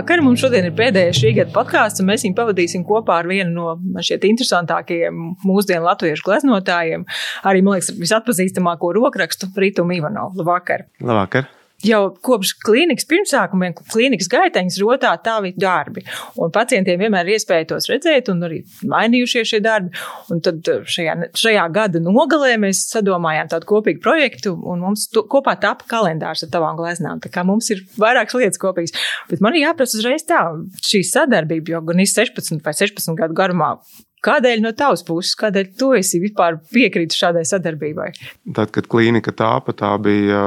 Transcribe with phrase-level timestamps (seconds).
[0.00, 0.22] Labvakar!
[0.24, 4.00] Mums šodien ir pēdējais šī gada podkāsts, un mēs viņu pavadīsim kopā ar vienu no
[4.00, 7.04] šķiet interesantākajiem mūsdienu latviešu gleznotājiem.
[7.44, 10.40] Arī, man liekas, visatpazīstamāko rokrakstu Rītumu Ivanovu.
[10.40, 10.88] Labvakar!
[11.04, 11.50] Labvakar!
[11.86, 16.04] Jau kopš klīnikas pirmsākumiem, klīnikas gaiteņas rotā tavi darbi.
[16.40, 19.94] Un pacientiem vienmēr ir iespēja tos redzēt, un arī mainījušies šie darbi.
[20.32, 25.24] Un tad eh, šajā, šajā gada nogalē mēs sadomājām tādu kopīgu projektu, un mums to,
[25.30, 27.22] kopā tapa kalendārs ar tavām gleznām.
[27.22, 28.94] Tā kā mums ir vairākas lietas kopīgas.
[29.30, 30.44] Bet man ir jāprasa uzreiz tā,
[30.84, 33.74] šī sadarbība, jo gan 16 vai 16 gadu garumā
[34.20, 38.10] Kādēļ no tavas puses, kādēļ tu esi vispār piekrītis šādai sadarbībai?
[38.56, 40.42] Tad, kad klīnika tāpa, tā bija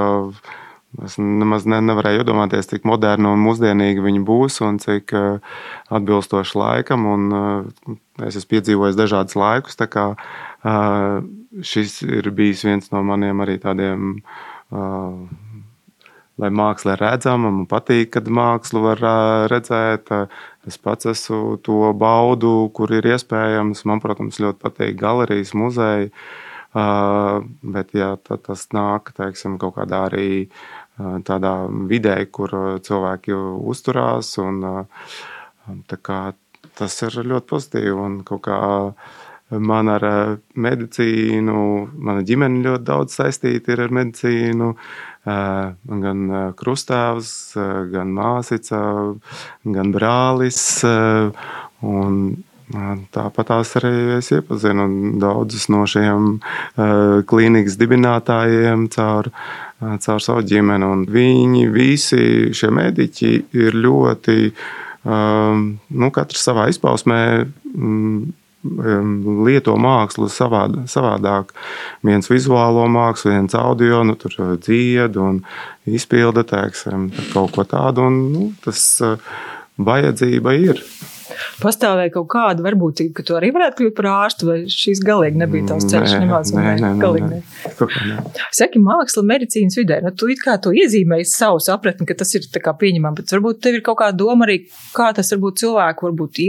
[1.02, 5.55] Es nemaz ne, nevarēju iedomāties, cik moderna un mūsdienīga viņa būs un cik uh,
[5.89, 7.07] atbilstoša laikam.
[7.09, 7.95] Un, uh,
[8.27, 9.79] es esmu piedzīvojis dažādus laikus.
[9.89, 11.15] Kā, uh,
[11.65, 14.20] šis ir bijis viens no maniem arī tādiem.
[14.70, 15.26] Uh,
[16.41, 19.01] Lai māksla ir redzama, man patīk, kad mākslu var
[19.51, 20.09] redzēt.
[20.65, 23.84] Es pats esmu to baudu, kur ir iespējams.
[23.85, 26.09] Man, protams, ļoti patīk galerijas, muzeja.
[26.73, 31.54] Uh, bet, ja tas nāk teiksim, kaut kādā arī uh, tādā
[31.90, 32.54] vidē, kur
[32.86, 33.34] cilvēki
[33.74, 34.36] uzturās.
[34.44, 34.62] Un,
[35.90, 36.22] kā,
[36.77, 37.96] tas ir ļoti pozitīvi.
[37.98, 38.60] Un, kā,
[39.54, 40.05] man ar
[40.55, 41.58] medicīnu,
[41.94, 44.74] mana ģimene ļoti daudz saistīta ar medicīnu.
[45.26, 46.24] Gan
[46.60, 47.36] krustāvs,
[47.94, 48.80] gan māsīca,
[49.64, 50.64] gan brālis.
[51.84, 52.18] Un,
[53.14, 54.86] Tāpat tās arī es iepazinu
[55.21, 56.40] daudzus no šiem
[57.30, 59.30] klīnikas dibinātājiem caur,
[60.03, 60.87] caur savu ģimeni.
[60.87, 62.23] Un viņi visi
[62.55, 64.38] šie mediķi ir ļoti,
[65.06, 67.19] um, nu, katrs savā izpausmē.
[67.73, 68.31] Um,
[69.44, 71.51] lieto mākslu savād, savādāk.
[72.07, 75.41] Viens vizuālo mākslu, viens audio, nu, tur dzied un
[75.84, 78.08] izpilda teiksim, kaut ko tādu.
[78.08, 78.85] Un, nu, tas
[79.75, 80.79] vajadzība ir
[81.63, 85.69] pastāvēja kaut kāda varbūtība, ka tu arī varētu kļūt par ārstu, vai šīs galīgi nebija
[85.72, 86.16] tavs ceļš?
[86.19, 87.40] Nē.
[88.12, 88.18] nē.
[88.53, 92.47] Saki, māksla medicīnas vidē, nu tu it kā tu iezīmēji savu sapratni, ka tas ir
[92.53, 94.59] tā kā pieņemam, bet varbūt tev ir kaut kāda doma arī,
[94.96, 96.41] kā tas varbūt cilvēku varbūt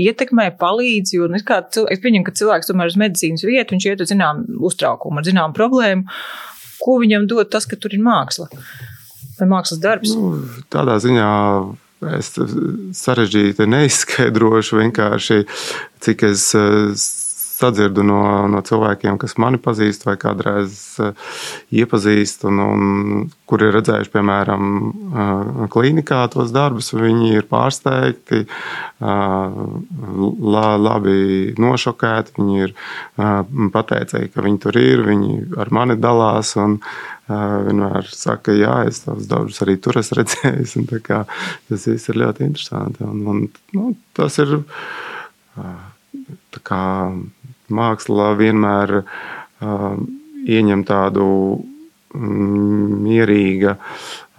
[0.00, 1.62] ietekmē, palīdz, jo, nu, kā,
[1.92, 5.56] es pieņemu, ka cilvēks tomēr uz medicīnas vietu, viņš iet uz zinām uztraukumu, ar zinām
[5.56, 6.08] problēmu,
[6.80, 8.48] ko viņam dod tas, ka tur ir māksla
[9.40, 10.14] vai mākslas darbs?
[10.16, 10.40] Nu,
[10.72, 11.28] tādā ziņā
[12.00, 12.30] Es
[12.96, 15.42] sarežģīti neizskaidrošu vienkārši,
[16.00, 16.94] cik es eh,
[17.60, 21.12] sadzirdu no, no cilvēkiem, kas mani pazīst vai kādreiz uh,
[21.70, 26.92] iepazīst, un, un kuri ir redzējuši, piemēram, uh, klīnikā tos darbus.
[26.96, 29.62] Viņi ir pārsteigti, uh,
[30.56, 32.36] la, labi nošokēti.
[32.40, 32.74] Viņi ir
[33.74, 36.56] pateicēji, ka viņi tur ir, viņi ar mani dalās.
[36.60, 36.80] Un,
[37.30, 40.76] vienmēr saka, jā, es tavus darbus arī tur esmu redzējis.
[41.70, 43.06] Tas viss ir ļoti interesanti.
[43.06, 43.44] Un, un,
[43.76, 44.56] nu, tas ir
[46.66, 46.82] kā,
[47.74, 49.92] māksla vienmēr uh,
[50.50, 51.26] ieņem tādu
[52.14, 53.76] mm, mierīga.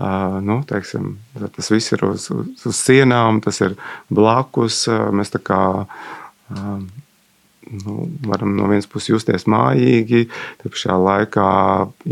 [0.02, 1.14] Uh, nu, teiksim,
[1.56, 3.78] tas viss ir uz, uz, uz sienām, tas ir
[4.10, 4.84] blakus.
[4.90, 6.82] Uh, mēs tā kā uh,
[7.86, 10.26] nu, varam no vienas puses justies mājīgi.
[10.62, 11.48] Te pašā laikā,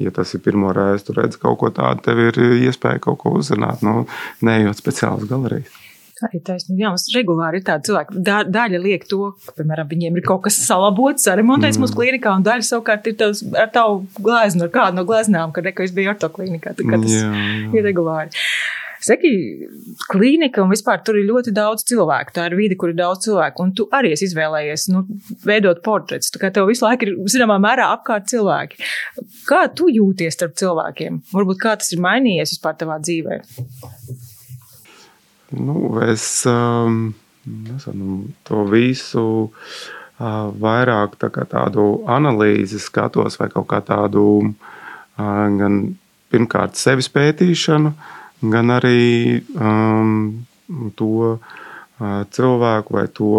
[0.06, 3.38] ja tas ir pirmo reizi, tu redz kaut ko tādu, tev ir iespēja kaut ko
[3.42, 4.06] uzzināt, nu,
[4.46, 5.32] neejot speciāli uz
[6.20, 6.30] galeriju.
[6.30, 6.80] Arī taisnība.
[6.84, 8.24] Jā, mums regulāri ir tādi cilvēki.
[8.26, 11.86] Da, daļa liek to, ka, piemēram, viņiem ir kaut kas salabots, saremontēts mm.
[11.86, 15.68] mūsu klinikā, un daļa savukārt ir tavs, ar tavu gleznu, ar kādu no gleznām, kad
[15.72, 16.76] es biju ortoklinikā.
[16.78, 17.72] Tā kā tas jā, jā.
[17.74, 18.46] ir regulāri.
[19.00, 19.30] Saki,
[20.12, 22.34] klīnika un vispār tur ir ļoti daudz cilvēku.
[22.36, 23.64] Tā ir vide, kur ir daudz cilvēku.
[23.64, 25.06] Un tu arī esi izvēlējies nu,
[25.48, 26.34] veidot portretus.
[26.36, 28.84] Tā kā tev visu laiku ir, zināmā mērā, apkārt cilvēki.
[29.48, 31.22] Kā tu jūties starp cilvēkiem?
[31.32, 33.40] Varbūt kā tas ir mainījies vispār tavā dzīvē?
[35.50, 37.14] Nu, es um,
[37.46, 45.82] nezinu, to visu uh, vairāk tā tādu analīzi skatos, vai kaut kā tādu uh, gan
[46.30, 47.94] pirmkārt sevis pētīšanu,
[48.54, 50.46] gan arī um,
[50.96, 53.34] to uh, cilvēku vai to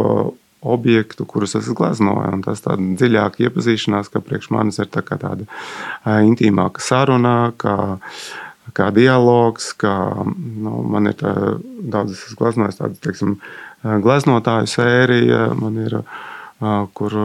[0.60, 2.42] objektu, kurus es gleznoju.
[2.44, 7.76] Tas tāda dziļāka iepazīšanās, ka priekš manis ir tā tāda uh, intīmāka saruna, kā
[8.76, 9.94] kā dialogs, kā
[10.26, 11.34] nu, man ir tā,
[11.81, 13.37] daudz, es esmu gleznojis tādu, teiksim,
[13.82, 15.99] gleznotāju sēriju, man ir,
[16.96, 17.17] kur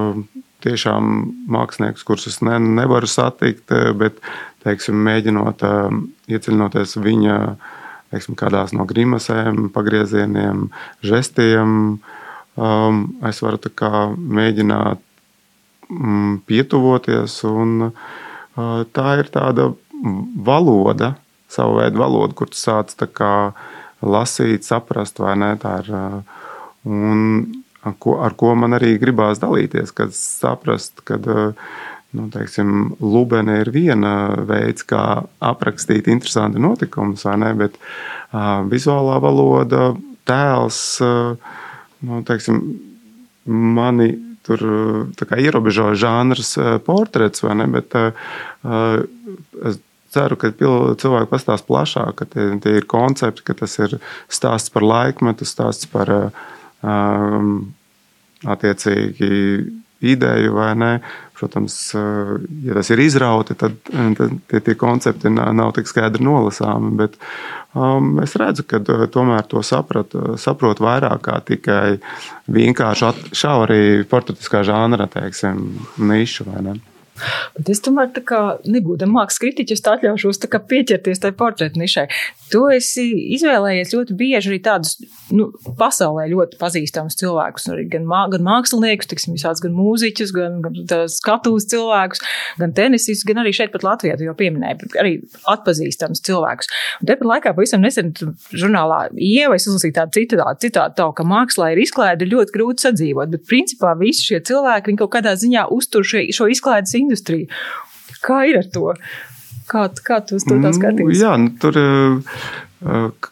[0.66, 1.16] tiešām
[1.52, 4.22] mākslinieks, kurus es ne, nevaru satikt, bet,
[4.66, 5.62] teiksim, mēģinot
[6.32, 7.40] iedziļinoties viņa,
[8.14, 10.70] teiksim, kādās no grimasēm, pagriezieniem,
[11.06, 11.98] žestiem,
[13.30, 15.04] es varu tā kā mēģināt
[15.92, 17.92] mm, pietuvoties, un
[18.96, 19.74] tā ir tāda
[20.48, 21.16] valoda,
[21.56, 22.96] savu veidu valodu, kur tu sāc
[24.06, 25.54] lasīt, saprast, vai ne.
[25.62, 25.92] Tā ir,
[26.86, 27.22] un
[27.86, 31.20] ar ko, ar ko man arī gribās dalīties, kad saprast, ka
[32.16, 34.16] nu, teiksim, Lubene ir viena
[34.48, 39.90] veids, kā aprakstīt interesanti notikumus, vai ne, bet uh, vizuālā valoda,
[40.28, 41.58] tēls, uh,
[42.08, 42.62] nu, teiksim,
[43.46, 44.14] mani
[44.46, 44.62] tur
[45.42, 46.56] ierobežo žanrs
[46.86, 49.04] portrets, vai ne, bet uh,
[49.66, 49.82] es
[50.16, 53.98] ceru, ka cilvēki pastāstīs plašāk, ka tie, tie ir koncepti, ka tas ir
[54.32, 57.58] stāsts par laikmetu, stāsts par um,
[58.46, 59.32] attiecīgi
[60.06, 60.92] ideju vai nē.
[61.36, 61.76] Protams,
[62.64, 66.94] ja tas ir izrauti, tad, tad tie, tie koncepti nav, nav tik skaidri nolasāmi.
[67.02, 67.18] Bet
[67.76, 68.80] um, es redzu, ka
[69.12, 71.98] tomēr to saprat, saprot vairāk kā tikai
[72.56, 75.66] vienkārši šaurī portugāliskā žanra teiksim,
[76.00, 76.48] nišu.
[77.56, 82.06] Bet es tomēr nebūtu mākslinieks kritiķis, tā atļaušos tā pieķerties tai portretu nišai.
[82.52, 84.96] Tu esi izvēlējies ļoti bieži arī tādus
[85.36, 91.08] nu, pasaulē ļoti pazīstamus cilvēkus, gan, mā, gan māksliniekus, tiksim, visāds, gan mūziķus, gan, gan
[91.12, 92.22] skatuves cilvēkus,
[92.62, 95.16] gan tenisistus, gan arī šeit pat Latvijā, jau pieminēji, arī
[95.52, 96.72] atpazīstamus cilvēkus.
[97.02, 98.14] Un tepat laikā pavisam nesen
[98.54, 103.32] žurnālā Ieva es uzlasīju tādu citātu, citātu tavu, ka mākslā ir izklaide ļoti grūti sadzīvot,
[103.34, 107.48] bet principā visi šie cilvēki, viņi kaut kādā ziņā uztur šo, šo izklaides industriju.
[108.26, 108.92] Kā ir ar to?
[109.70, 111.18] Kā, kā tu uz to nu, skaties?
[111.22, 112.42] Jā, nu, tur uh,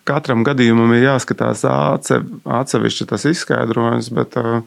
[0.10, 4.64] katram gadījumam ir jāskatās atsevišķi tas izskaidrojums, bet uh,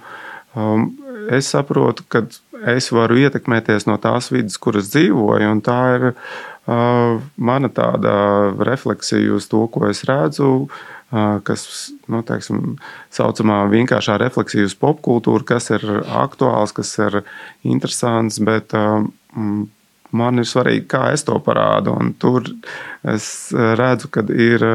[0.55, 0.91] um,
[1.35, 2.23] es saprotu, ka
[2.71, 8.15] es varu ietekmēties no tās vidas, kuras dzīvoju, un tā ir uh, mana tāda
[8.69, 10.69] refleksija uz to, ko es redzu
[11.11, 11.67] kas
[12.11, 12.77] nu, teiksim,
[13.15, 17.21] saucamā vienkāršā refleksija uz popkultūru, kas ir aktuāls, kas ir
[17.63, 18.75] interesants, bet
[20.17, 21.95] man ir svarīgi, kā es to parādu.
[21.95, 22.51] Un tur
[23.07, 24.67] es redzu, ka ir,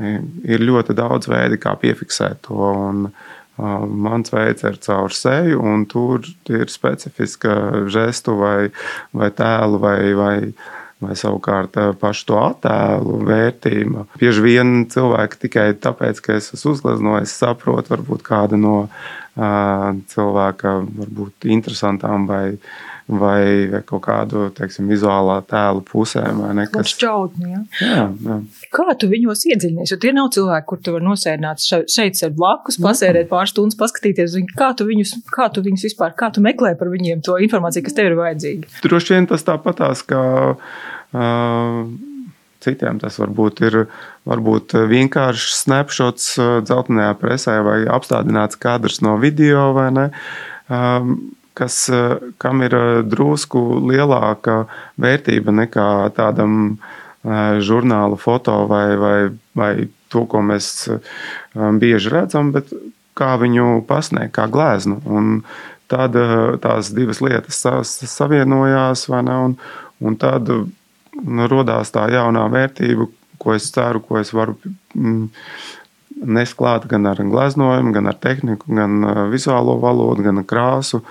[0.00, 2.58] ir ļoti daudz veidu, kā piefiksēt to.
[2.58, 3.28] Un, uh,
[3.60, 8.70] Mans veids ir caur seju, un tur ir specifiska žestu vai,
[9.16, 10.36] vai tēlu vai, vai
[11.00, 14.06] vai savukārt eh, pašu to attēlu vērtība.
[14.20, 20.76] Bieži vien cilvēki tikai tāpēc, ka es esmu uzgleznojis, saprot varbūt kādu no uh, cilvēka
[20.84, 22.44] varbūt interesantām vai
[23.18, 26.42] vai kaut kādu teiksim, vizuālā tēlu pusēm.
[26.74, 27.62] Kas šķautni, ja?
[27.82, 28.36] jā, jā.
[28.74, 29.94] Kā tu viņos iedziļinies?
[29.94, 34.36] Jo tie nav cilvēki, kur tu vari nosēdināt šeit, ar blakus, pasērēt pāris stundas, paskatīties,
[34.58, 37.98] kā tu, viņus, kā tu viņus vispār, kā tu meklē par viņiem to informāciju, kas
[37.98, 38.70] tev ir vajadzīga.
[38.86, 40.22] Droši vien tas tāpatās, ka.
[41.10, 41.90] Uh,
[42.60, 43.76] Citiem tas varbūt ir
[44.28, 46.34] varbūt vienkārši snapshots
[46.66, 50.04] dzeltenajā presē vai apstādināts kadrs no video vai ne.
[50.68, 51.14] Um,
[51.54, 53.60] kas, eh, kam ir eh, drusku
[53.90, 54.64] lielāka
[55.00, 59.18] vērtība nekā tādam eh, žurnāla foto vai, vai,
[59.56, 59.72] vai
[60.10, 60.88] to, ko mēs
[61.54, 62.72] bieži redzam, bet
[63.14, 64.96] kā viņu pasniegt, kā gleznu.
[65.06, 65.44] Un
[65.90, 66.16] tad
[66.62, 67.60] tās divas lietas
[68.10, 69.54] savienojās, ne, un,
[70.02, 73.06] un tad nu, radās tā jaunā vērtība,
[73.38, 74.56] ko es ceru, ko es varu
[76.20, 79.00] mm, nest klāt gan ar gleznojumu, gan ar tehniku, gan
[79.32, 81.02] vizuālo valodu, gan krāsu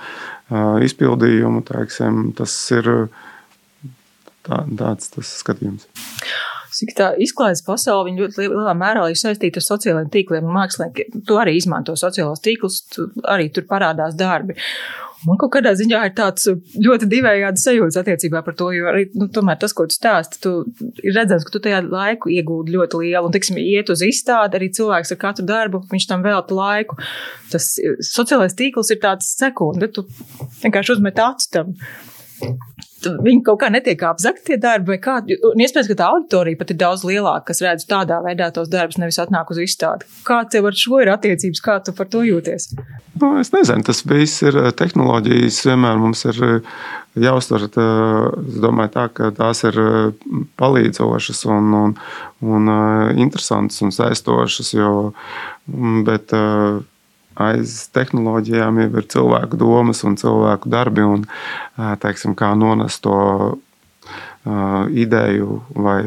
[0.85, 1.63] izpildījumu.
[1.67, 2.91] Teiksim, tas ir
[4.45, 5.89] tā, tāds tas skatījums.
[6.79, 11.23] Cik tā izklaides pasaule ļoti lielā mērā ir saistīta ar sociālajiem tīkliem un māksliniekiem.
[11.27, 14.55] Tu arī izmanto sociālos tīklus, tu arī tur parādās darbi.
[15.27, 16.47] Man kaut kādā ziņā ir tāds
[16.79, 20.53] ļoti divējāds sajūta attiecībā par to, jo arī nu, tas, ko tu stāsti, tu
[21.03, 23.25] ir redzams, ka tu tajā laiku iegūti ļoti lielu.
[23.27, 26.99] Un, teiksim, iet uz izstādi, arī cilvēks ar katru darbu, viņš tam velta laiku.
[27.51, 27.73] Tas
[28.11, 30.05] sociālais tīkls ir tāds sekunde, tu
[30.63, 31.75] vienkārši uzmet acis tam
[33.07, 35.17] viņi kaut kā netiek apzakti tie darbi, vai kā.
[35.51, 38.99] Un iespējams, ka tā auditorija pat ir daudz lielāka, kas redz tādā veidā tos darbus,
[39.01, 40.07] nevis atnāk uz izstādi.
[40.27, 42.71] Kā tev ar šo ir attiecības, kā tu par to jūties?
[43.19, 46.75] Nu, es nezinu, tas viss ir eh, tehnoloģijas, vienmēr mums ir eh,
[47.19, 47.67] jāuztver.
[47.67, 50.29] Es domāju, tā, ka tās ir eh,
[50.59, 51.97] palīdzošas un, un,
[52.55, 52.71] un
[53.19, 54.93] interesantas un saistošas, jo,
[55.71, 56.35] mm, bet,
[57.39, 61.25] aiz tehnoloģijām jau ir cilvēku domas un cilvēku darbi, un
[62.03, 63.19] teiksim, kā nonest to
[64.95, 65.99] ideju vai,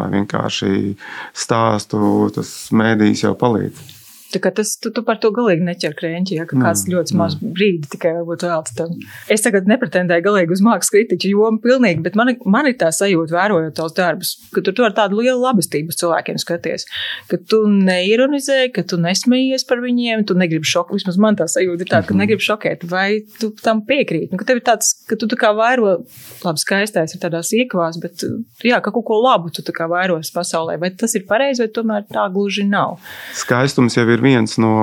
[0.00, 0.96] vai vienkārši
[1.36, 2.02] stāstu,
[2.34, 3.99] tas mēdījis jau palīdz.
[4.30, 7.54] Tas, tu, tu par to galīgi neķer krēķi, ja kāds mm, ļoti maz mm.
[7.56, 8.92] brīdi tikai varbūt veltīts tam.
[9.32, 13.34] Es tagad nepretendēju galīgi uz mākslas kritiķu jomu pilnīgi, bet man, man ir tā sajūta,
[13.34, 16.86] vērojot tos darbus, ka tu, tu ar tādu lielu labestību cilvēkiem skaties,
[17.30, 21.00] ka tu neironizē, ka tu nesmējies par viņiem, tu negribi šokēt.
[21.00, 22.22] Vismaz man tā sajūta ir tāda, ka mm -hmm.
[22.24, 23.08] negribi šokēt, vai
[23.40, 24.30] tu tam piekrīti.
[24.32, 25.96] Nu, ka tev ir tāds, ka tu tā kā vairo,
[26.44, 28.24] labi, skaistais ir tādās iekvās, bet
[28.64, 30.78] jā, ka kaut ko labu tu tā kā vairos pasaulē.
[30.80, 32.98] Vai tas ir pareizi, vai tomēr tā gluži nav?
[33.34, 34.74] Skaistums jau ir viens no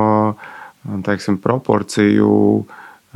[1.05, 2.65] teiksim, proporciju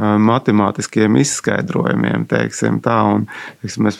[0.01, 3.25] matemātiskiem izskaidrojumiem, teiksim tā, un
[3.61, 3.99] teiksim, mēs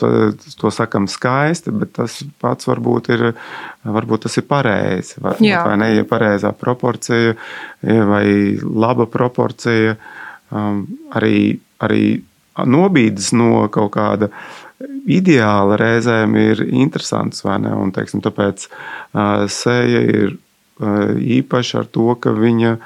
[0.58, 3.24] to sakām skaisti, bet tas pats varbūt ir,
[3.84, 7.36] varbūt tas ir pareizi, vai, vai ne, ja pareizā proporcija
[8.08, 8.24] vai
[8.62, 9.94] laba proporcija,
[11.20, 11.36] arī,
[11.84, 12.04] arī
[12.66, 14.32] nobīdes no kaut kāda
[15.06, 18.66] ideāla reizēm ir interesants, vai ne, un teiksim, tāpēc
[19.52, 20.34] sēja ir
[20.82, 22.76] īpaši ar to, ka viņa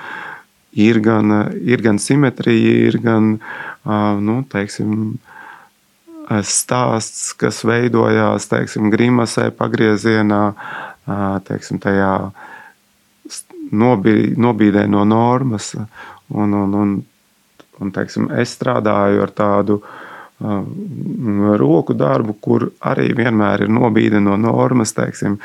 [0.77, 1.33] ir gan,
[1.65, 3.37] ir gan simetrija, ir gan
[4.21, 5.17] nu, teiksim,
[6.43, 10.43] stāsts, kas veidojās teiksim, grimasē, pagriezienā,
[11.47, 12.13] teiksim, tajā
[13.71, 15.75] nobīdē no normas.
[16.29, 16.97] Un, un, un,
[17.79, 19.81] un, teiksim, es strādāju ar tādu
[20.41, 25.39] roku darbu, kur arī vienmēr ir nobīde no normas, teiksim,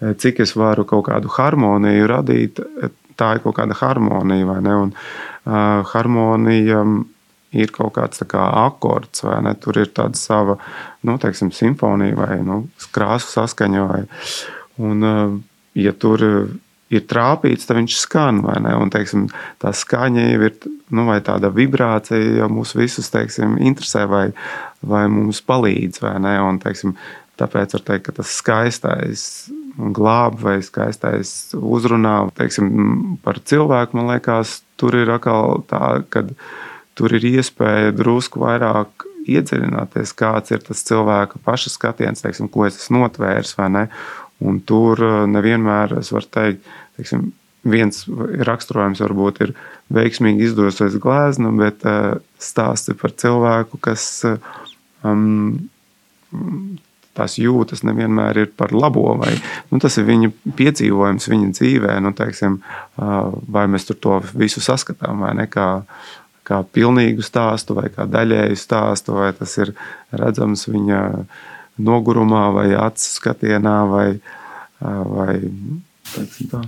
[0.00, 2.62] cik es varu kaut kādu harmoniju radīt,
[3.18, 4.74] tā ir kaut kāda harmonija, vai ne?
[4.84, 6.84] Un, uh, harmonija
[7.58, 9.54] ir kaut kāds kā akords, vai ne?
[9.58, 10.58] Tur ir tāda sava,
[11.06, 12.62] nu, teiksim, simfonija vai nu,
[12.94, 13.84] krāsu saskaņa.
[13.90, 14.02] Vai,
[14.84, 15.36] un, uh,
[15.78, 16.40] ja tur ir
[16.88, 18.40] trāpīts, tad viņš skan?
[18.48, 19.28] Un, teiksim,
[19.60, 20.58] tā skaņa jau ir,
[20.94, 24.26] nu, tāda vibrācija jau mūs visus, teiksim, interesē vai,
[24.80, 26.34] vai mums palīdz, vai ne?
[26.46, 26.96] Un, teiksim,
[27.38, 29.26] tāpēc var teikt, ka tas skaistais
[29.78, 32.16] glāb vai skaistais uzrunā.
[32.38, 36.24] Teiksim, par cilvēku man liekas, tur ir atkal tā, ka
[36.98, 42.80] tur ir iespēja drusku vairāk iedziļināties, kāds ir tas cilvēka paša skatiens, teiksim, ko es
[42.80, 43.84] esmu notvērs vai ne.
[44.44, 46.66] Un tur uh, nevienmēr es varu teikt,
[46.98, 47.30] teiksim,
[47.68, 48.04] viens
[48.48, 49.54] raksturojums varbūt ir
[49.94, 54.04] veiksmīgi izdosies glezna, bet uh, stāsti par cilvēku, kas
[55.02, 55.58] um,
[57.18, 59.34] tās jūtas nevienmēr ir par labo, vai
[59.70, 61.98] nu, tas ir viņa piedzīvojums viņa dzīvē.
[62.04, 62.60] Nu, teiksim,
[62.96, 65.48] vai mēs tur to visu saskatām, vai ne?
[65.50, 65.68] Kā,
[66.48, 69.74] kā pilnīgu stāstu, vai kā daļēju stāstu, vai tas ir
[70.14, 71.02] redzams viņa
[71.78, 74.08] nogurumā, vai acu skatienā, vai,
[74.80, 75.34] vai
[76.48, 76.60] Tā.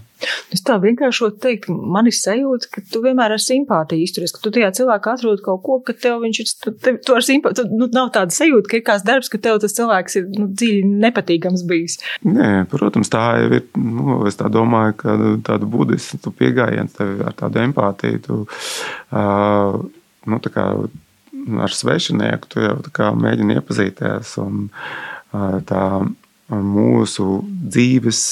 [0.53, 4.53] Es tā vienkārši teiktu, man ir sajūta, ka tu vienmēr ar simpātiju izturies, ka tu
[4.53, 6.51] tajā cilvēkā atrod kaut ko, ka tev viņš ir,
[6.85, 9.77] tev, tu ar simpātiju, nu, nav tāda sajūta, ka ir kāds darbs, ka tev tas
[9.79, 12.01] cilvēks ir, nu, dziļi nepatīkams bijis.
[12.29, 17.23] Nē, protams, tā jau ir, nu, es tā domāju, ka tādu budistu tu piegājiens tev
[17.31, 19.81] ar tādu empātiju, tu, uh,
[20.29, 20.73] nu, tā kā
[21.61, 25.85] ar svešinieku tu jau mēģini iepazīties un uh, tā
[26.51, 28.23] mūsu dzīves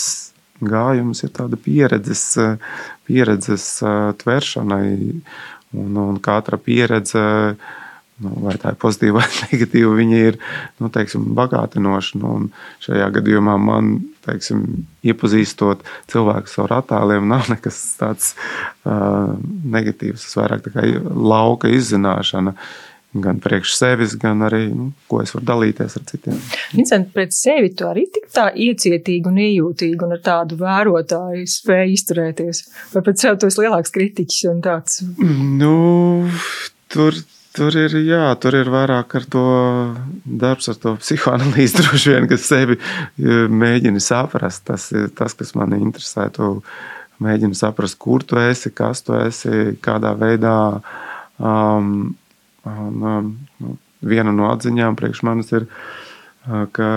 [0.58, 2.24] gājums ir tāda pieredzes,
[3.06, 3.66] pieredzes
[4.22, 4.88] tvēršanai,
[5.78, 7.22] un, un katra pieredze,
[8.24, 10.40] nu, vai tā ir pozitīva vai negatīva, viņa ir
[10.82, 12.18] nu, teiksim, bagātinoša.
[12.18, 12.34] Nu,
[12.82, 13.94] šajā gadījumā man,
[14.26, 14.66] teiksim,
[15.06, 20.26] iepazīstot cilvēku ar attēliem, nav nekas tāds uh, negatīvs.
[20.26, 22.56] Tas vairāk kā lauka izzināšana.
[22.58, 22.88] Uh,
[23.24, 26.36] gan priekš sevis, gan arī, nu, ko es varu dalīties ar citiem.
[26.74, 31.96] Vincent, pret sevi tu arī tik tā iecietīgi un iejūtīgi un ar tādu vērotāju spēju
[31.96, 32.62] izturēties?
[32.94, 35.00] Vai pret sevi tu esi lielāks kritiķis un tāds?
[35.62, 35.74] Nu,
[36.92, 37.16] tur,
[37.56, 39.46] tur ir, jā, tur ir vairāk ar to
[40.24, 42.78] darbs, ar to psihoanalīzi droši vien, kas sevi
[43.18, 44.66] mēģina saprast.
[44.68, 46.28] Tas ir tas, kas mani interesē.
[46.34, 46.52] Tu
[47.24, 50.56] mēģini saprast, kur tu esi, kas tu esi, kādā veidā
[51.38, 52.14] um,
[52.68, 53.32] Un, um,
[53.62, 56.88] nu, viena no atziņām priekš manis ir, uh, ka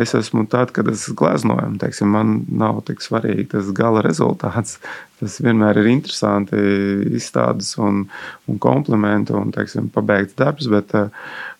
[0.00, 1.74] es esmu tāds, kad es gleznoju.
[1.80, 4.78] Teiksim, man nav tik svarīgi tas gala rezultāts.
[5.20, 6.58] Tas vienmēr ir interesanti
[7.16, 8.04] izstādes un,
[8.50, 11.08] un komplimenti un teiksim, pabeigts darbs, bet uh,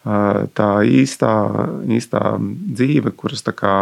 [0.04, 1.34] tā īstā,
[1.98, 3.76] īstā dzīve, kuras tā kā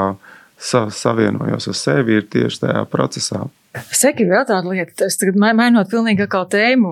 [0.62, 3.42] savienojos ar sevi, ir tieši tajā procesā.
[3.72, 6.90] Seki vēl tāda lieta, es tagad mainot pilnīgi atkal tēmu.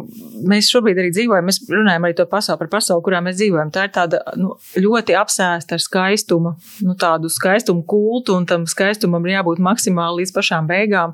[0.49, 3.73] Mēs šobrīd arī dzīvojam, mēs runājam arī to pasauli par pasauli, kurā mēs dzīvojam.
[3.75, 6.55] Tā ir tāda nu, ļoti apsēsta ar skaistumu,
[6.89, 11.13] nu, tādu skaistumu kultu, un tam skaistumam ir jābūt maksimāli līdz pašām beigām.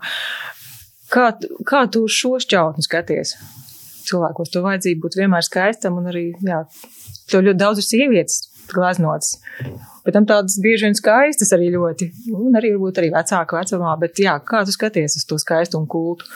[1.10, 1.32] Kā,
[1.66, 3.34] kā tu uz šo šķautni skaties?
[4.06, 6.62] Cilvēkos to vajadzību būt vienmēr skaistam, un arī, jā,
[7.26, 9.36] to ļoti daudz ir sievietes glaznotas.
[10.06, 14.22] Bet tam tādas bieži vien skaistas arī ļoti, un arī varbūt arī vecāka vecumā, bet
[14.22, 16.30] jā, kā tu skaties uz to skaistumu kultu?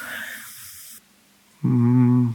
[1.63, 2.35] mm,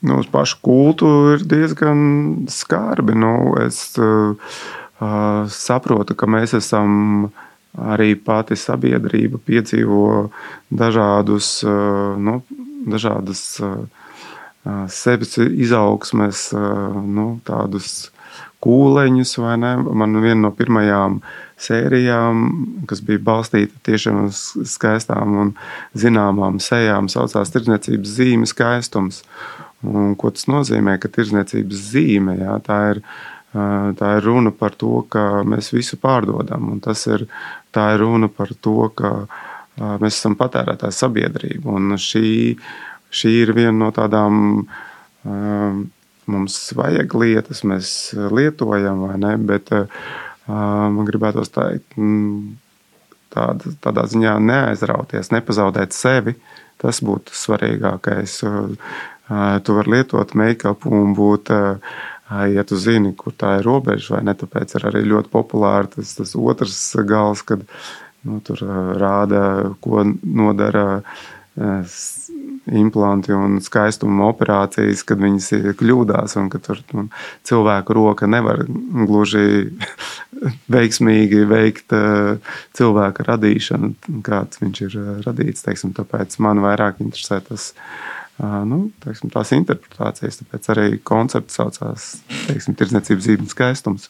[0.00, 3.14] nu, uz pašu kultu ir diezgan skarbi.
[3.14, 4.36] Nu, es uh,
[5.48, 7.30] saprotu, ka mēs esam
[7.72, 10.28] arī pati sabiedrība piedzīvo
[10.70, 12.42] dažādus, uh, nu,
[12.86, 13.76] dažādas uh,
[14.92, 18.12] sevis izaugsmes, nu, tādus
[18.62, 19.72] kūleņus, vai ne?
[19.82, 21.18] Man viena no pirmajām
[21.62, 22.44] sērijām,
[22.90, 25.52] kas bija balstīta tieši uz skaistām un
[25.98, 29.22] zināmām sejām, saucās Tirdzniecības zīme skaistums.
[29.82, 30.96] Un, ko tas nozīmē?
[31.02, 33.00] Ka tirdzniecības zīme jā, tā ir,
[33.98, 36.76] tā ir runa par to, ka mēs visu pārdodam.
[36.78, 37.26] Ir,
[37.74, 39.12] tā ir runa par to, ka
[39.98, 41.74] mēs esam patērētāja sabiedrība.
[41.98, 42.54] Šī,
[43.10, 44.38] šī ir viena no tādām
[46.32, 47.94] mums vajag lietas, mēs
[48.32, 49.36] lietojam, vai ne?
[49.52, 49.70] Bet
[50.48, 51.96] man gribētos teikt,
[53.32, 56.36] tāda, tādā ziņā neaizrauties, nepazaudēt sevi.
[56.82, 58.40] Tas būtu svarīgākais.
[59.62, 61.52] Tu vari lietot make-up un būt,
[62.52, 64.34] ja tu zini, kur tā ir robeža, vai ne.
[64.36, 67.62] Tāpēc ir arī ļoti populāri tas, tas otrs gals, kad
[68.26, 68.64] nu, tur
[68.98, 69.44] rāda,
[69.84, 71.02] ko nodara
[72.72, 77.06] implanti un skaistuma operācijas, kad viņas kļūdās un ka tur nu,
[77.48, 79.72] cilvēku roka nevar gluži
[80.74, 81.92] veiksmīgi veikt
[82.78, 83.92] cilvēka radīšanu,
[84.24, 85.66] kāds viņš ir radīts.
[85.66, 87.72] Teiksim, tāpēc man vairāk interesē tas
[88.38, 90.40] nu, teiksim, tās interpretācijas.
[90.42, 92.08] Tāpēc arī koncepts saucās
[92.48, 94.08] tirdzniecības zīmes skaistums.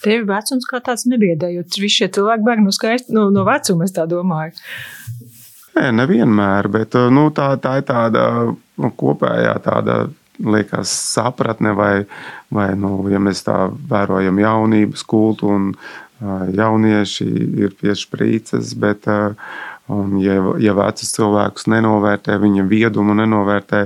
[0.00, 3.84] Tev vecums kā tāds nebiedē, jo visi šie cilvēki bēg no, skaist, no, no vecuma,
[3.84, 4.56] es tā domāju.
[5.76, 10.00] Nē, nevienmēr, bet nu, tā, tā ir tāda nu, kopējā tāda.
[10.40, 12.06] Liekas, sapratne, vai,
[12.48, 17.26] vai nu, ja mēs tā vērojam jaunības kultu, un uh, jaunieši
[17.60, 19.34] ir pie sprīces, bet uh,
[19.90, 23.84] Un, ja, ja vecus cilvēkus nenovērtē, viņa viedumu nenovērtē,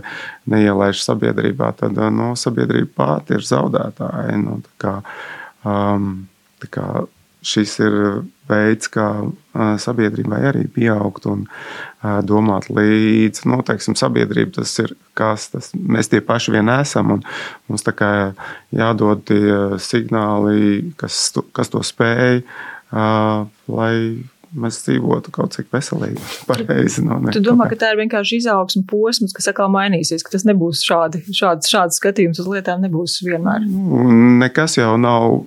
[0.52, 4.36] neielaiž sabiedrībā, tad no, sabiedrība pati ir zaudētāja.
[4.42, 4.98] Nu, kā,
[5.64, 6.26] um,
[6.74, 6.88] kā
[7.44, 7.94] šis ir
[8.48, 9.08] veids, kā
[9.80, 11.46] sabiedrībai arī pieaugt un
[12.28, 13.46] domāt līdzi.
[13.48, 17.18] Nu, teiksim, sabiedrība tas ir kas, tas mēs tie paši vien esam.
[17.68, 18.12] Mums tā kā
[18.74, 22.42] jādod tie signāli, kas, kas to spēj,
[22.92, 23.94] lai
[24.58, 26.20] mēs dzīvotu kaut cik veselīgi.
[26.48, 30.46] Pareizi, no tu domā, ka tā ir vienkārši izaugsme posms, kas atkal mainīsies, ka tas
[30.48, 33.66] nebūs šādi, šāds, šāds skatījums uz lietām nebūs vienmēr?
[34.44, 35.40] Nekas jau nav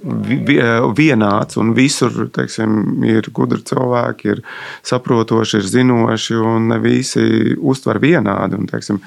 [0.97, 4.43] vienāds un visur, teiksim, ir gudri cilvēki, ir
[4.87, 8.59] saprotoši, ir zinoši un ne visi uztver vienādi.
[8.59, 8.99] Un, teiksim,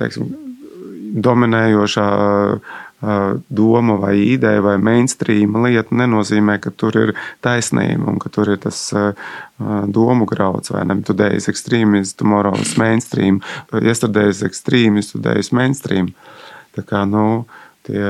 [0.00, 0.32] teiksim,
[1.12, 2.08] dominējošā
[3.48, 7.12] doma vai ideja vai mainstream lieta nenozīmē, ka tur ir
[7.42, 8.78] taisnība un ka tur ir tas
[9.90, 11.00] domu grauds vai ne.
[11.02, 13.40] Today is extreme is tomorrow is mainstream.
[13.72, 16.12] Yesterday is extreme is today is mainstream.
[16.72, 17.44] Tā kā, nu,
[17.84, 18.00] tie,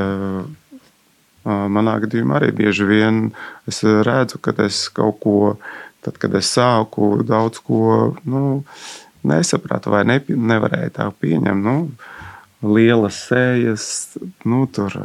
[1.44, 3.24] manā gadījumā arī bieži vien
[3.66, 5.56] es redzu, ka es kaut ko,
[6.04, 8.62] tad, kad es sāku daudz ko, nu,
[9.26, 11.64] nesapratu vai ne, nevarēju tā pieņemt.
[11.64, 11.76] Nu,
[12.62, 13.84] lielas sējas,
[14.48, 14.96] nu, tur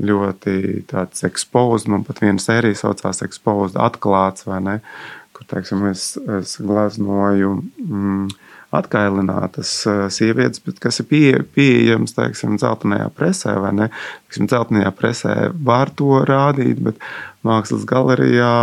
[0.00, 1.88] ļoti tāds ekspozīts.
[1.90, 4.78] Man pat viena sērija saucās ekspozīts, atklāts vai ne.
[5.36, 8.30] Kur, teiksim, es, es gleznoju mm,
[8.72, 9.72] atkailinātas
[10.14, 13.90] sievietes, kas ir pie, pieejams, teiksim, dzeltenajā presē vai ne.
[14.26, 17.02] Teiksim, dzeltenajā presē var to rādīt, bet
[17.46, 18.54] mākslas galerijā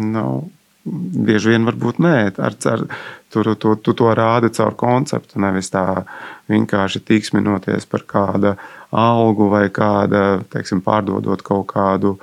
[0.00, 0.48] nav.
[0.84, 2.84] Bieži vien varbūt nē, ar, ar,
[3.28, 6.06] tur tu, tu to rādi caur konceptu, nevis tā
[6.48, 8.54] vienkārši tiksminoties par kādu
[8.90, 12.14] algu vai kāda, teiksim, pārdodot kaut kādu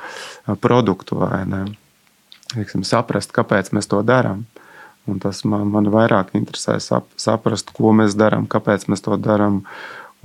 [0.63, 1.61] produktu vai ne.
[2.55, 4.47] Teiksim, saprast, kāpēc mēs to darām.
[5.07, 9.61] Un tas man, man vairāk interesē sap, saprast, ko mēs darām, kāpēc mēs to darām.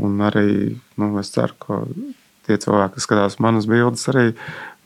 [0.03, 1.83] Un arī nu, es ceru, ka
[2.49, 4.33] tie cilvēki, kas skatās manas bildes, arī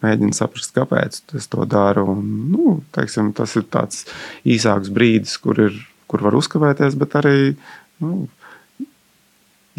[0.04, 2.06] mēģina saprast, kāpēc es to daru.
[2.14, 4.04] Un, nu, teiksim, tas ir tāds
[4.46, 5.78] īsāks brīdis, kur, ir,
[6.10, 7.38] kur var uzkavēties, bet arī
[8.04, 8.26] nu,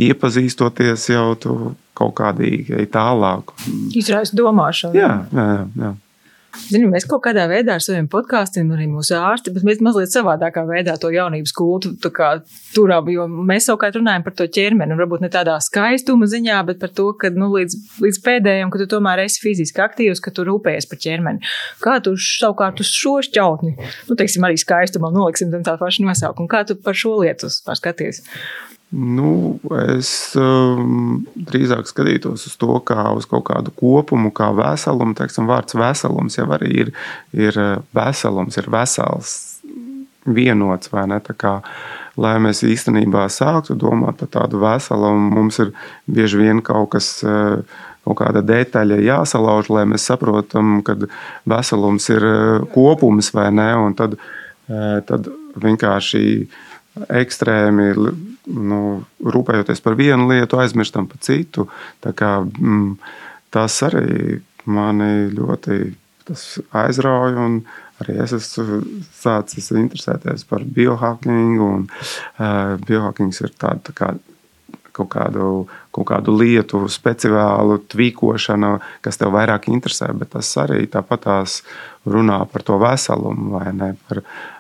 [0.08, 1.54] iepazīstoties jau tu
[1.98, 3.56] kaut kādīgi tālāk.
[3.98, 4.98] Izraisa domāšanu.
[4.98, 5.48] Jā, jā,
[5.82, 5.94] jā.
[6.68, 10.64] Zini, mēs kaut kādā veidā ar saviem podkāstiem, arī mūsu ārsti, bet mēs mazliet savādākā
[10.68, 11.94] veidā to jaunības kultu
[12.76, 16.82] turām, jo mēs savukārt runājam par to ķermeni, un varbūt ne tādā skaistuma ziņā, bet
[16.84, 20.48] par to, ka nu, līdz, līdz pēdējiem, ka tu tomēr esi fiziski aktīvs, ka tu
[20.48, 21.54] rūpējies par ķermeni.
[21.84, 23.76] Kā tu savukārt uz šo šķautni,
[24.10, 28.24] nu, teiksim, arī skaistumam noliksim tam tā pašu nosaukumu, kā tu par šo lietu skaties?
[28.96, 35.12] Nu, es um, drīzāk skatītos uz to kā uz kaut kādu kopumu, kā veselumu.
[35.18, 36.92] Teiksim, vārds veselums jau arī ir,
[37.36, 39.34] ir uh, veselums, ir vesels,
[40.24, 40.94] vienots.
[41.36, 41.58] Kā,
[42.16, 45.74] lai mēs īstenībā sāktu domāt par tādu veselu, mums ir
[46.08, 47.18] bieži vien kaut kas.
[48.08, 50.94] Kaut kāda detaļa jāsalauž, lai mēs saprotam, ka
[51.44, 52.24] veselums ir
[52.72, 53.66] kopums vai nē.
[54.00, 54.16] Tad,
[55.10, 55.28] tad
[55.60, 56.22] vienkārši
[57.20, 57.90] ekstrēmi
[58.48, 58.82] nu,
[59.24, 61.68] rūpējoties par vienu lietu, aizmirstam par citu.
[62.04, 62.96] Kā, mm,
[63.54, 65.82] tas arī mani ļoti
[66.76, 67.50] aizrauja.
[67.98, 68.82] Arī es esmu
[69.18, 71.70] sācis interesēties par biohackingu.
[71.80, 71.86] Un,
[72.38, 74.12] uh, biohackings ir tāda tā kā
[74.98, 75.48] kaut kādu,
[75.94, 78.72] kaut kādu lietu, speciālu tvīkošanu,
[79.06, 81.60] kas tev vairāk interesē, bet tas arī tāpat tās
[82.10, 83.92] runā par to veselumu, vai ne?
[84.10, 84.57] Par, uh,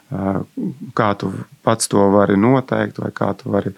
[0.97, 1.31] kā tu
[1.67, 3.73] pats to vari noteikt, vai kā tu vari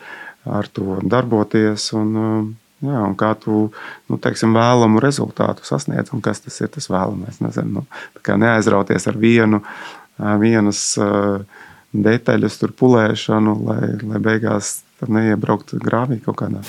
[0.46, 1.92] ar to darboties.
[1.98, 3.66] Un, Jā, un kā tu
[4.08, 7.42] nu, teiksim, vēlamu rezultātu sasniedz, un kas tas ir tas vēlamais.
[7.44, 9.60] Nezinu, nu, neaizrauties ar vienu,
[10.40, 10.84] vienas
[11.92, 16.64] detaļas pulēšanu, lai, lai beigās neiebrauktu grāvī kaut kādā.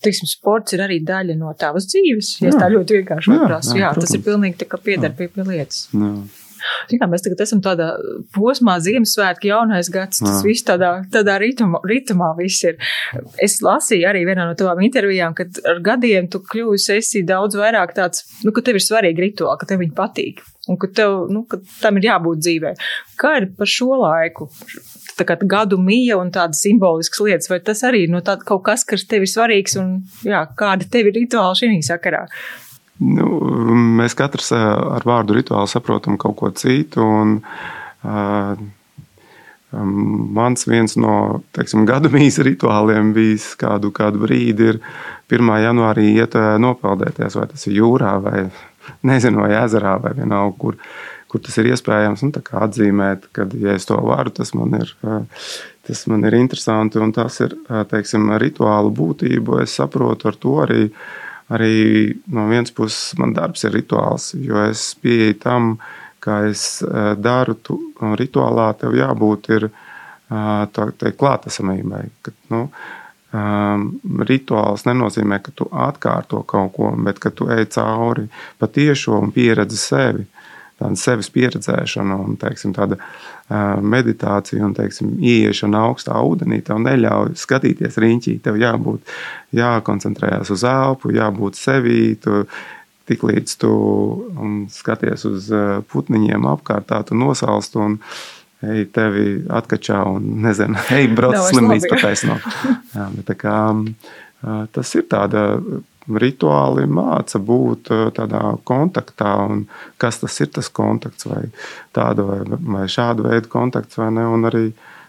[0.00, 2.32] Teiksim, sports ir arī daļa no tavas dzīves.
[2.40, 3.36] Ja jā, tā ļoti vienkārši
[3.76, 5.86] jā, tas ir pilnīgi tā kā pieder pie, pie lietas.
[5.92, 6.14] Jā.
[6.92, 7.92] Jā, mēs tagad esam tādā
[8.34, 12.76] posmā, Ziemassvētku jaunais gads, tas viss tādā, tādā ritumā, ritumā viss ir.
[13.42, 17.96] Es lasīju arī vienā no tavām intervijām, ka ar gadiem tu kļūsi esi daudz vairāk
[17.96, 20.44] tāds, nu, ka tev ir svarīgi rituāli, ka tev viņi patīk.
[20.66, 22.72] Un ka, tev, nu, ka tam ir jābūt dzīvē.
[23.20, 24.48] Kā ir par šo laiku?
[25.16, 28.64] Tā kā gadu mija un tādas simboliskas lietas, vai tas arī ir no tāda kaut
[28.66, 29.94] kas, kas tev ir svarīgs un
[30.26, 32.26] jā, kāda tev ir rituāli šī sakarā?
[32.96, 33.26] Nu,
[33.98, 37.04] mēs katrs ar vārdu rituāli saprotam kaut ko citu.
[37.04, 37.34] Un,
[38.06, 38.56] uh,
[39.76, 44.80] mans viens no teiksim, gada mīsa rituāliem bijis kādu, kādu brīdi, ir
[45.32, 45.52] 1.
[45.66, 48.46] janvārī iet nopeldēties, vai tas ir jūrā, vai
[49.06, 50.80] nezinu, vai ezerā, vai vienalga, kur,
[51.28, 52.24] kur tas ir iespējams.
[52.24, 52.34] Un,
[52.66, 54.94] atzīmēt, ka, ja es to varu, tas man ir.
[55.86, 57.52] Tas man ir interesanti, un tas ir
[57.92, 59.60] teiksim, rituāla būtība.
[59.62, 60.80] Es saprotu ar to arī
[61.52, 65.76] arī no vienas puses man darbs ir rituāls, jo es pieeju tam,
[66.22, 67.78] kā es e, daru, tu,
[68.18, 69.68] rituālā tev jābūt ir
[70.26, 72.00] tā klātesamībai.
[72.26, 72.64] Ka, nu,
[73.30, 73.84] um,
[74.26, 78.26] rituāls nenozīmē, ka tu atkārto kaut ko, bet ka tu ej cauri
[78.58, 80.26] patiešo un pieredzi sevi
[80.80, 82.98] tāda sevis pieredzēšana un teiksim, tāda
[83.82, 88.38] meditācija un teiksim, ieiešana augstā ūdenī tev neļauj skatīties riņķī.
[88.44, 89.12] Tev jābūt,
[89.56, 92.00] jākoncentrējas uz elpu, jābūt sevī.
[92.22, 92.46] Tu,
[93.06, 93.68] Tik līdz tu
[94.74, 95.44] skaties uz
[95.92, 98.00] putniņiem apkārt, tā tu nosalst un
[98.66, 102.40] ej, tevi atkačā un nezinu, ej, brauc slimnīcā pataisno.
[102.96, 103.60] Jā, bet tā kā
[104.74, 105.44] tas ir tāda
[106.06, 109.64] rituāli māca būt eh, tādā kontaktā, un
[110.02, 111.46] kas tas ir tas kontakts, vai
[111.96, 114.26] tāda vai, vai šāda veida kontakts, vai ne.
[114.36, 114.64] Un arī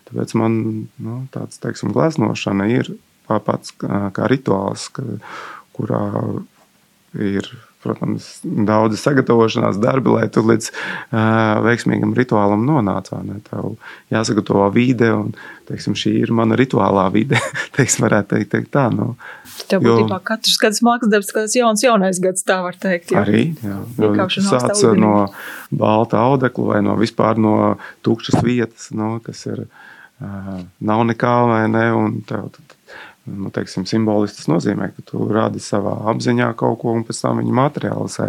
[0.10, 0.60] tāpēc man
[1.04, 2.94] nu, tāds, teiksim, gleznošana ir
[3.28, 5.04] pats kā rituāls, ka,
[5.76, 6.04] kurā
[7.14, 7.50] ir
[7.88, 13.10] protams, daudz sagatavošanās darbi, lai tu līdz uh, veiksmīgam rituālam nonāc.
[13.48, 13.78] Tev
[14.14, 15.34] jāsagatavo vide, un
[15.70, 17.40] teiksim, šī ir mana rituālā vide.
[17.78, 18.88] teiksim, varētu teikt, teikt tā.
[18.94, 19.14] Nu,
[19.68, 23.16] Tev būtībā katrs gads mākslas darbs, kāds jauns, jaunais gads, tā var teikt.
[23.16, 23.24] Jā.
[23.24, 24.30] Arī, jā.
[24.38, 25.16] Sāc no
[25.74, 27.58] balta audekla vai no vispār no
[28.06, 29.66] tukšas vietas, no, kas ir,
[30.22, 32.77] uh, nav nekā vai ne, un tev tad
[33.28, 37.42] nu, teiksim, simboliski tas nozīmē, ka tu rādi savā apziņā kaut ko un pēc tam
[37.42, 38.28] viņi materializē.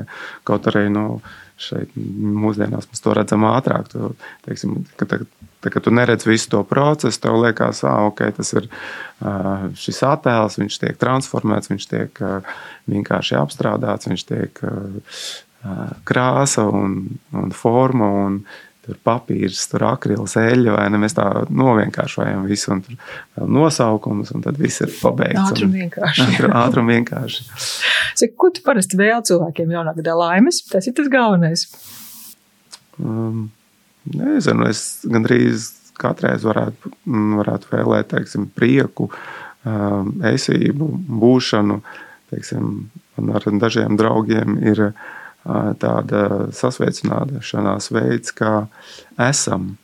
[0.49, 1.21] Kaut arī nu,
[1.59, 3.91] šeit mūsdienās mēs to redzam ātrāk.
[3.93, 4.13] Tu,
[4.47, 5.21] teiksim, ka, tā,
[5.63, 8.69] tā, kad tu neredz visu to procesu, tev liekas, ka okay, tas ir
[9.79, 12.23] šis attēls, viņš tiek transformēts, viņš tiek
[12.91, 14.65] vienkārši apstrādāts, viņš tiek
[16.09, 17.01] krāsa un,
[17.35, 18.15] un forma.
[18.27, 18.41] Un,
[18.89, 21.01] tur papīrs, tur akrils, eļļa, vai ne?
[21.03, 22.97] Mēs tā novienkāršojam visu, un tur
[23.37, 25.43] vēl nosaukums, un tad viss ir pabeigts.
[25.45, 26.29] Ātri un vienkārši.
[26.63, 27.45] Ātri un vienkārši.
[27.59, 30.63] Saka, ko tu parasti vēl cilvēkiem jaunā gadā laimes?
[30.71, 31.67] Tas ir tas galvenais.
[32.99, 33.51] Um,
[34.15, 36.95] nezinu, es gandrīz katreiz varētu,
[37.43, 39.11] varētu vēlēt, teiksim, prieku,
[39.69, 40.89] um, esību,
[41.21, 41.81] būšanu,
[42.33, 42.75] teiksim,
[43.19, 45.07] man ar dažiem draugiem ir uh,
[45.45, 46.23] tāda
[46.55, 48.67] sasveicināšanās veids, kā
[49.29, 49.77] esam.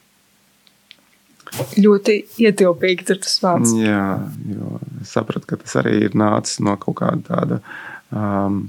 [1.79, 3.75] Ļoti ietilpīgi tur tas vārds.
[3.79, 4.07] Jā,
[4.51, 7.61] jo es sapratu, ka tas arī ir nācis no kaut kāda tāda.
[8.11, 8.65] Um,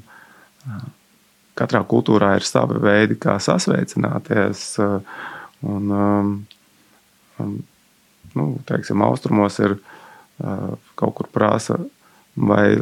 [1.58, 4.67] katrā kultūrā ir savi veidi, kā sasveicināties.
[5.65, 7.56] Un, um,
[8.36, 11.80] nu, teiksim, austrumos ir uh, kaut kur prasa,
[12.36, 12.76] vai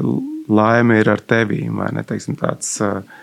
[0.50, 2.76] laime ir ar tevi, vai ne teiksim, tāds.
[2.84, 3.22] Uh,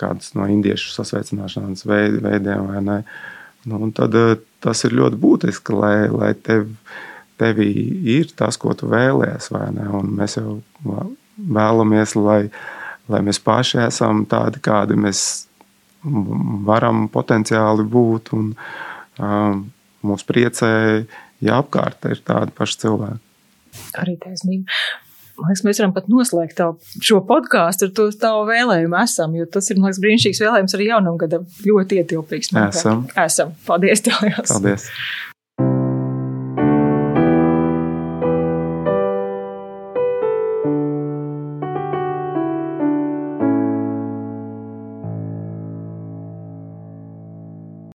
[0.00, 2.90] kādus no indiešu sasveicināšanas veidiem.
[3.64, 4.16] Nu, tad,
[4.64, 6.68] tas ir ļoti būtiski, lai, lai tev,
[7.40, 7.70] tevī
[8.16, 9.50] ir tas, ko tu vēlējies.
[10.04, 10.58] Mēs jau
[11.36, 12.40] vēlamies, lai,
[13.08, 15.22] lai mēs paši esam tādi, kādi mēs
[16.68, 18.34] varam potenciāli būt.
[18.36, 18.52] Un,
[19.22, 19.64] um,
[20.04, 20.70] mūs priecē,
[21.44, 23.22] ja apkārt ir tādi paši cilvēki.
[24.02, 24.70] Arī taisnība.
[25.34, 28.96] Liekas, mēs varam pat noslēgt tavu, šo podkāstu ar to tavu vēlējumu.
[29.02, 31.46] Esam, jo tas ir liekas, brīnišķīgs vēlējums arī jaunam gadam.
[31.66, 32.54] Ļoti ietilpīgs.
[32.68, 33.06] Esam.
[33.18, 33.54] Esam.
[33.66, 34.22] Paldies, tev!
[34.46, 34.90] Paldies!